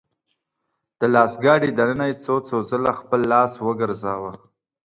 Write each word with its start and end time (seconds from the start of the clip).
د 0.99 1.01
لاس 1.13 1.33
ګاډي 1.43 1.69
دننه 1.79 2.05
يې 2.09 2.15
څو 2.23 2.35
څو 2.47 2.57
ځله 2.69 2.91
خپل 2.99 3.21
لاس 3.33 3.51
وګرځاوه. 3.67 4.33